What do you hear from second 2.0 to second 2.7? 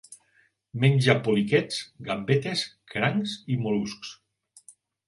gambetes,